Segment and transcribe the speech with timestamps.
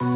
[0.00, 0.06] 要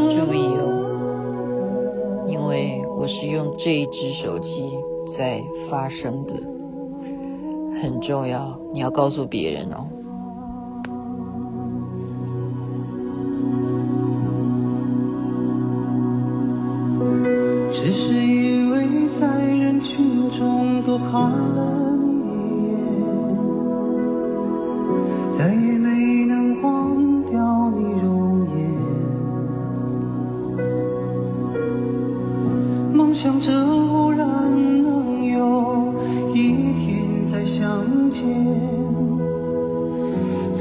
[0.00, 4.72] 注意哦因为我是用这一只手机
[5.16, 5.40] 在
[5.70, 6.34] 发声的
[7.80, 9.86] 很重要你要告诉别人哦。
[17.70, 18.88] 只是因为
[19.20, 21.94] 在人群中多看了
[25.36, 25.73] 你一眼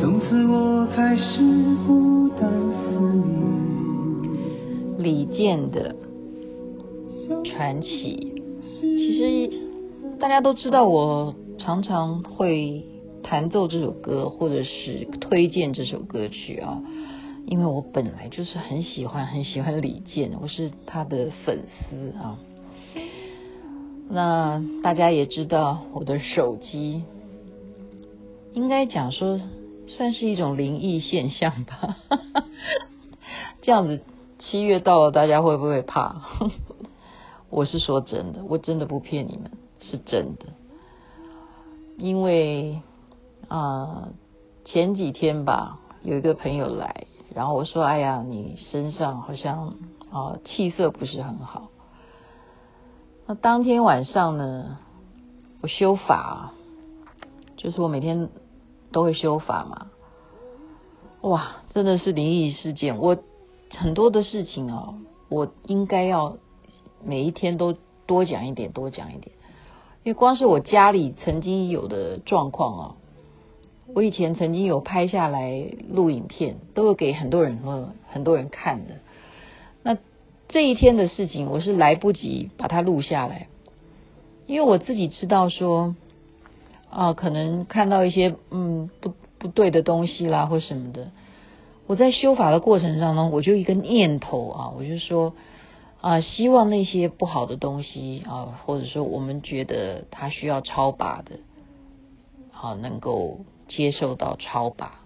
[0.03, 1.39] 从此我开始
[1.87, 4.97] 孤单思念。
[4.97, 5.95] 李健的。
[7.45, 8.33] 传奇，
[8.81, 9.49] 其实
[10.19, 12.83] 大家都知道，我常常会
[13.23, 16.83] 弹奏这首歌，或者是推荐这首歌曲啊，
[17.45, 22.37] 因为我本来就是很喜欢很喜欢李健，我是他的粉丝啊。
[24.09, 27.03] 那大家也知道，我的手机
[28.53, 29.39] 应该讲说
[29.97, 31.97] 算是一种灵异现象吧。
[33.61, 34.01] 这样子，
[34.39, 36.21] 七月到了，大家会不会怕？
[37.49, 40.45] 我是说真的，我真的不骗你们，是真的。
[41.97, 42.81] 因为
[43.47, 44.09] 啊、
[44.65, 47.05] 前几天吧，有一个朋友来，
[47.35, 49.75] 然后我说：“哎呀，你身上好像
[50.11, 51.69] 啊、气色不是很好。”
[53.27, 54.79] 那当天晚上呢，
[55.61, 56.51] 我修法，
[57.55, 58.29] 就是我每天
[58.93, 59.87] 都会修法嘛。
[61.19, 62.97] 哇，真的是灵异事件！
[62.97, 63.17] 我
[63.71, 64.95] 很多的事情哦，
[65.27, 66.37] 我应该要。
[67.05, 69.35] 每一天都多讲一点，多讲一点，
[70.05, 72.95] 因为光是我家里曾经有的状况啊，
[73.93, 77.59] 我以前曾经有拍下来录影片，都有给很多人
[78.07, 78.93] 很多人看的。
[79.83, 79.97] 那
[80.47, 83.49] 这一天的事情，我是来不及把它录下来，
[84.47, 85.93] 因为我自己知道说，
[86.93, 91.11] 啊，可能看到一些嗯不不对的东西啦，或什么的。
[91.87, 95.33] 我在修法的过程当中，我就一个念头啊，我就说。
[96.03, 101.37] 啊，希望那些不好的东西啊，或者说我们觉得他需要超拔的，
[102.51, 103.39] 好能够
[103.69, 104.99] 接受到超拔。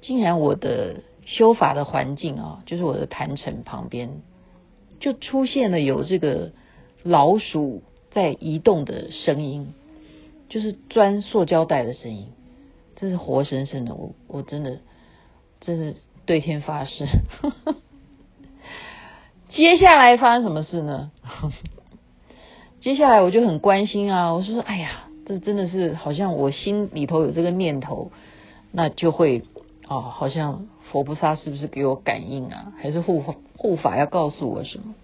[0.00, 4.22] 竟然我的修法的环境啊，就是我的坛城旁边，
[5.00, 6.52] 就出现了有这个
[7.02, 9.74] 老鼠在移动的声音，
[10.50, 12.26] 就是钻塑胶袋的声音，
[12.96, 14.80] 这是活生生的，我我真的
[15.60, 15.94] 真的
[16.26, 17.06] 对天发誓。
[19.48, 21.10] 接下来发生什么事呢？
[22.80, 28.10] 接下来我就很关心啊，我说：“哎呀，这真的是好像我心里头有这个念头，
[28.72, 29.44] 那就会
[29.86, 32.72] 哦，好像佛菩萨是不是给我感应啊？
[32.78, 33.22] 还是护
[33.56, 34.94] 护法要告诉我什么？”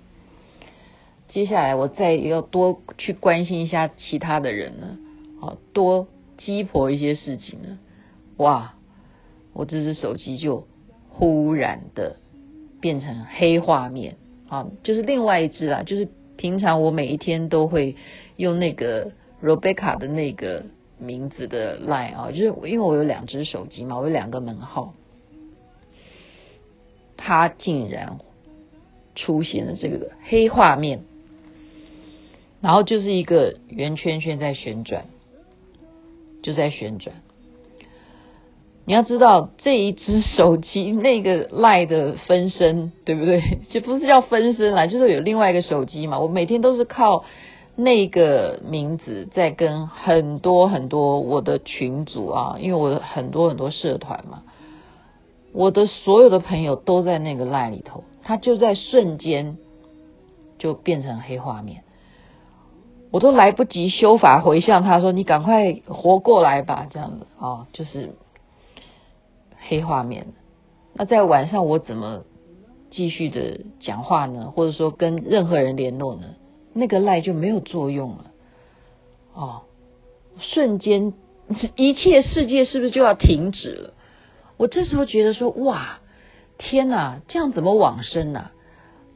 [1.28, 4.96] 接下来我再要多去关心一下其他的人呢，
[5.40, 6.08] 好多
[6.38, 7.78] 鸡婆一些事情呢。
[8.36, 8.74] 哇，
[9.52, 10.66] 我这只手机就
[11.08, 12.16] 忽然的
[12.80, 14.16] 变成黑画面。
[14.48, 17.96] 啊，就是另外一只啦，就是平常我每一天都会
[18.36, 19.10] 用那个
[19.42, 20.64] Rebecca 的那个
[20.98, 24.94] 名字的 line 啊，就是因为我有两只手机嘛，我有两个门号，
[27.16, 28.18] 它竟然
[29.16, 31.00] 出现了这个黑画面，
[32.60, 35.06] 然后就是一个圆圈圈在旋转，
[36.46, 37.16] 就在旋转。
[38.84, 43.42] 你要知道这一只手机那个赖的分身，对不对？
[43.68, 46.20] 就不是叫分身啦，就是有另外一个手机嘛。
[46.20, 47.24] 我每天都是靠
[47.74, 54.44] 那个名字在跟很多很多我的群组啊，因为我的很多很多社团嘛，
[55.52, 59.58] 我的所有的朋友都在那个赖里头，他就在瞬间
[60.60, 61.82] 就变成黑画面，
[63.16, 68.10] 我都来不及修法回向他说：“你赶快活过来吧。”这样子啊，就是。
[69.68, 70.26] 黑画面，
[70.92, 72.24] 那在晚上我怎么
[72.90, 74.52] 继续的讲话呢？
[74.54, 76.34] 或者说跟任何人联络呢？
[76.74, 78.26] 那个赖就没有作用了。
[79.32, 79.62] 哦，
[80.38, 81.14] 瞬间
[81.74, 83.94] 一切世界是不是就要停止了？
[84.58, 86.00] 我这时候觉得说，哇，
[86.58, 88.50] 天哪，这样怎么往生呢？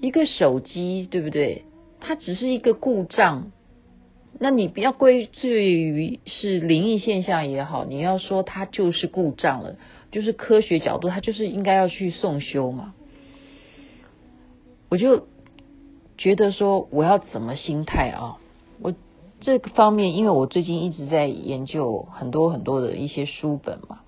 [0.00, 1.67] 一个手机对不对？
[2.00, 3.53] 它只是一个故障，
[4.38, 9.77] 那你不要归罪于是灵异现象也好，你要说它就是故障了。
[10.11, 12.94] 就是科学角度，它就是应该要去送修嘛。
[14.88, 15.29] 我就
[16.19, 18.38] 觉得说，我要怎么心态啊？
[18.81, 18.93] 我
[19.41, 24.00] 这个方面，因为我最近一直在研究很多很多的一些书本嘛。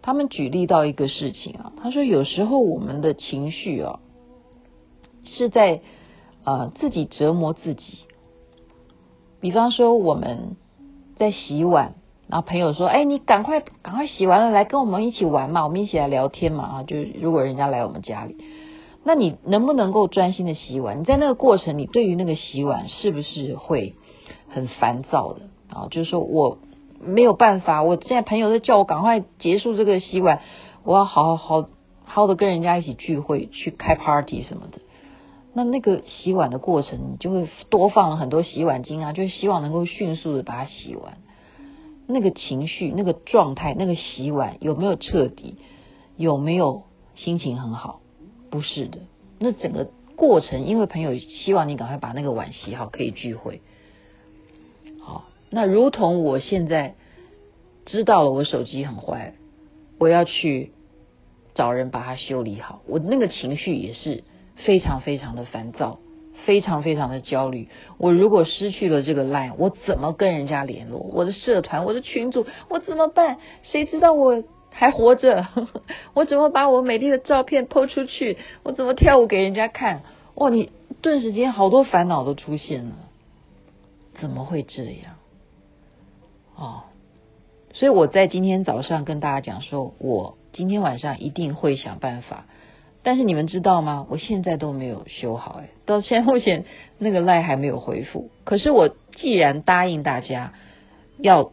[0.00, 3.98] 他们举例到一个事情啊，他说有时候我们的情绪啊，
[5.24, 5.80] 是在
[6.44, 8.04] 呃自己折磨自己。
[9.40, 10.56] 比方说我们
[11.16, 11.94] 在洗碗，
[12.28, 18.36] 然后朋友说：“哎，你赶快赶快洗完了，来跟我们一起玩嘛，我们一起来聊天嘛。”啊，就如果人家来我们家里，
[19.02, 21.00] 那你能不能够专心的洗碗？
[21.00, 23.94] 你在那个过程，你对于那个洗碗是不是会
[24.48, 25.40] 很烦躁的
[25.74, 25.88] 啊？
[25.90, 26.58] 就是说我
[27.00, 30.40] 没有办法，我现在朋友在叫我赶快结束这个洗碗，
[30.84, 31.68] 我要好好好
[32.04, 34.80] 好的跟人家一起聚会，去开 party 什么的。
[35.52, 41.18] 那那个洗碗的过程，你就会多放了很多洗碗精啊，就是希望能够迅速的把它洗完。
[42.06, 45.56] 那个情绪、那个状态、那个洗碗有没有彻底？
[46.16, 46.82] 有没有
[47.14, 48.00] 心情很好？
[48.50, 48.98] 不是的。
[49.38, 53.62] 那整个过程，因为朋友希望你赶快把那个碗洗好，可以聚会。
[55.00, 56.94] 好，那如同我现在
[57.86, 59.34] 知道了我手机很坏，
[59.98, 60.72] 我要去
[61.54, 64.24] 找人把它修理好，我那个情绪也是
[64.64, 65.98] 非常非常的烦躁。
[66.46, 67.68] 非常非常的焦虑。
[67.98, 70.98] 我如果失去了这个 line，我怎么跟人家联络？
[70.98, 73.36] 我的社团，我的群组，我怎么办？
[73.62, 75.46] 谁知道我还活着？
[76.14, 78.38] 我怎么把我美丽的照片抛出去？
[78.62, 80.00] 我怎么跳舞给人家看？
[80.36, 80.48] 哇！
[80.48, 80.72] 你
[81.02, 82.94] 顿时间好多烦恼都出现了。
[84.18, 85.16] 怎么会这样？
[86.56, 86.84] 哦，
[87.74, 92.46] 所以我在今天早上跟大家讲说，我今天晚上一定会想办法。
[93.02, 94.06] 但是你们知道吗？
[94.10, 96.66] 我现在都没有修好，哎，到现在目前
[96.98, 98.28] 那个赖还没有回复。
[98.44, 100.52] 可是我既然答应大家
[101.18, 101.50] 要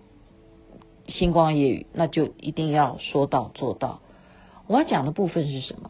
[1.07, 4.01] 星光夜语，那就一定要说到做到。
[4.67, 5.89] 我要讲的部分是什么？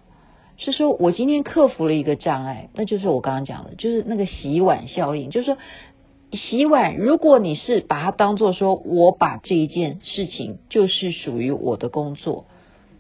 [0.60, 5.32] 是说我今天克服了一个障碍，那就是我刚刚讲的，就是那个洗碗效应。
[5.32, 5.58] 就是说，
[6.34, 12.46] 洗碗，如果你是把它当做说，我把这一件事情就是属于我的工作，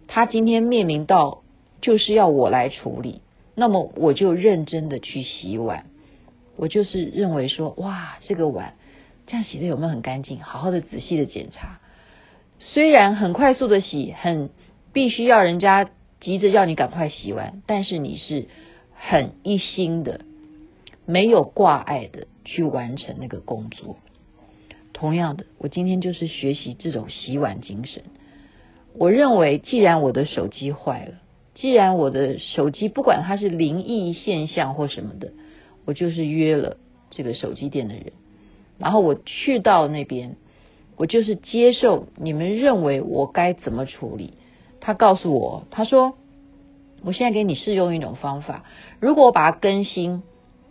[0.07, 1.44] 他今天面临到。
[1.81, 3.21] 就是要我来处理，
[3.56, 5.85] 那么我就认真的去洗碗。
[6.56, 8.74] 我就是认为说，哇，这个碗
[9.27, 10.41] 这样洗的有没有很干净？
[10.41, 11.79] 好好的仔细的检查。
[12.59, 14.50] 虽然很快速的洗，很
[14.91, 18.47] 必须要人家急着要你赶快洗完，但是你是
[18.95, 20.21] 很一心的，
[21.06, 23.97] 没有挂碍的去完成那个工作。
[24.94, 28.01] 同样的，我今天就是学习这种洗碗精神。
[28.95, 31.13] 我认为，既然我的手机坏了。
[31.59, 35.31] 既然我的手机不管它是灵异现象或什么的，
[35.86, 36.77] 我就是约了
[37.09, 38.13] 这个手机店的人，
[38.77, 40.36] 然后我去到那边，
[40.98, 44.33] 我就是接受你们认为我该怎么处理。
[44.80, 46.13] 他告诉我，他说
[47.04, 48.63] 我现在给你试用一种方法，
[49.00, 50.21] 如果我把它更新，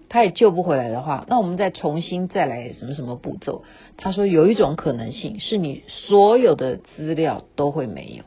[0.08, 3.64] 他也救不回来的话，那我们再重新再来什么什么步骤。
[3.96, 8.22] 他说有一种可能性是你所有的资料都会没有。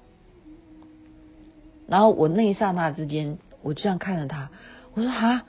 [1.90, 4.50] 然后我那一刹那之间，我这样看着他，
[4.94, 5.44] 我说啊，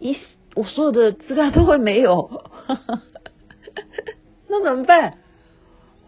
[0.00, 0.16] 一
[0.54, 2.42] 我所有的资料都会没有，
[4.48, 5.18] 那怎么办？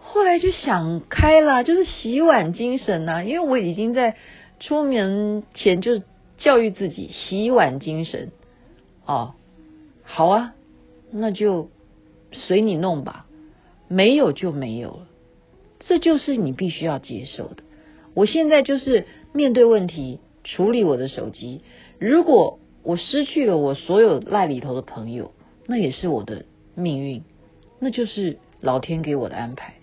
[0.01, 4.17] 后来就想开了，就是洗碗精神呐，因为我已经在
[4.59, 6.03] 出门前就
[6.37, 8.33] 教育自己洗碗精神。
[9.07, 9.35] 哦，
[10.03, 10.53] 好啊，
[11.13, 11.71] 那就
[12.33, 13.27] 随你弄吧，
[13.87, 15.07] 没有就没有了，
[15.79, 17.63] 这就是你必须要接受的。
[18.15, 19.07] 我现在就是。
[19.35, 21.61] 面对问题，处理我的手机。
[21.99, 25.33] 如果我失去了我所有赖里头的朋友，
[25.67, 26.45] 那也是我的
[26.77, 27.25] 命运，
[27.81, 29.75] 那就是老天给我的安排。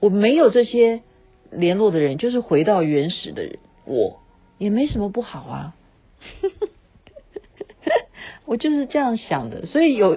[0.00, 1.02] 我没有这些
[1.50, 4.20] 联络的人，就是回到原始的人，我
[4.56, 5.76] 也没什么不好啊。
[8.46, 10.16] 我就是这样想的，所以有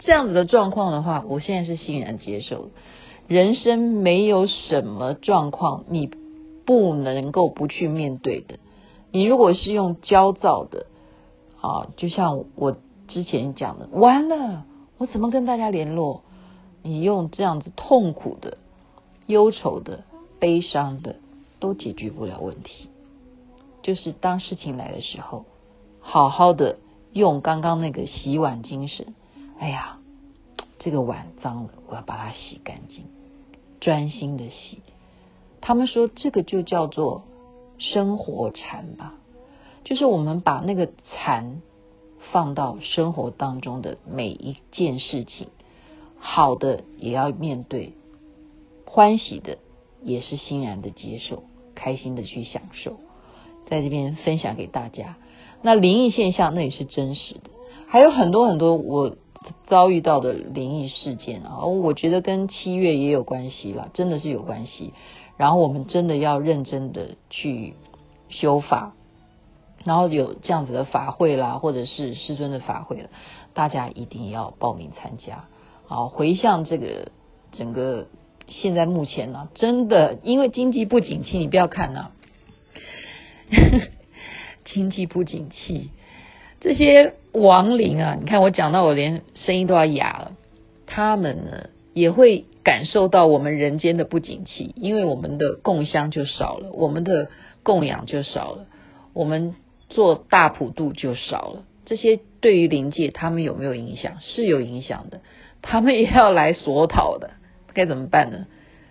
[0.00, 2.70] 这样子的状况的话，我现在是欣然接受。
[3.28, 6.10] 人生没有什么状况，你。
[6.70, 8.60] 不能够不去面对的。
[9.10, 10.86] 你如果是用焦躁的
[11.60, 12.76] 啊，就像我
[13.08, 14.64] 之前讲的，完了，
[14.96, 16.22] 我怎么跟大家联络？
[16.84, 18.58] 你用这样子痛苦的、
[19.26, 20.04] 忧愁的、
[20.38, 21.16] 悲伤的，
[21.58, 22.88] 都解决不了问题。
[23.82, 25.46] 就是当事情来的时候，
[25.98, 26.78] 好好的
[27.12, 29.12] 用刚刚那个洗碗精神。
[29.58, 29.98] 哎呀，
[30.78, 33.06] 这个碗脏了，我要把它洗干净，
[33.80, 34.78] 专心的洗。
[35.60, 37.22] 他们说这个就叫做
[37.78, 39.14] 生活禅吧，
[39.84, 41.62] 就是我们把那个禅
[42.32, 45.48] 放到生活当中的每一件事情，
[46.18, 47.92] 好的也要面对，
[48.84, 49.58] 欢喜的
[50.02, 51.42] 也是欣然的接受，
[51.74, 52.96] 开心的去享受，
[53.68, 55.16] 在这边分享给大家。
[55.62, 57.50] 那灵异现象那也是真实的，
[57.86, 59.16] 还有很多很多我
[59.66, 64.92] 遭遇到的灵异事件啊，我觉得跟七月也有关系啦，真的是有关系。
[65.40, 67.72] 然后我们真的要认真的去
[68.28, 68.92] 修法，
[69.84, 73.08] 然后有这样子的法会啦，或者是师尊的法会了，
[73.54, 75.46] 大家一定要报名参加。
[75.86, 77.10] 好，回向这个
[77.52, 78.08] 整个
[78.48, 82.10] 现在目前呢、真的因为经济不景气，你不要看呐、
[84.66, 85.88] 经济不景气，
[86.60, 90.32] 这些亡灵啊，你看我讲到我连声音都要哑了，
[90.86, 97.28] 他们呢也会感受到我们人间的不景气，因为我们的供香就少了，我们的
[97.62, 98.66] 供养就少了，
[99.12, 99.54] 我们。
[99.92, 104.18] 做大普度就少了，这些对于灵界他们有没有影响？
[104.20, 105.20] 是有影响的，
[105.62, 107.32] 他们也要来索讨的，
[107.74, 108.46] 该怎么办呢？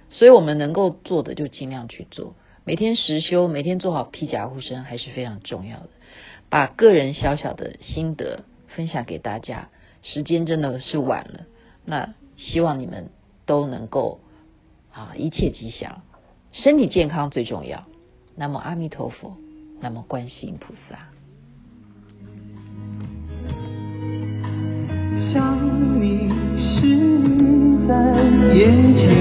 [0.10, 2.36] 所以我们能够做的就尽量去做，
[2.66, 5.90] 每天实修，每天做好披甲护身还是非常重要的。
[6.50, 9.70] 把个人小小的心得分享给大家，
[10.02, 11.46] 时间真的是晚了，
[11.86, 13.08] 那希望你们
[13.50, 14.20] 都能够
[14.94, 16.04] 啊一切吉祥，
[16.52, 17.84] 身体健康最重要。
[18.36, 19.36] 那么阿弥陀佛。
[19.82, 20.98] 那么观世音菩萨，
[25.32, 25.58] 想
[26.02, 26.30] 你
[26.60, 27.94] 是在
[28.54, 29.19] 眼前，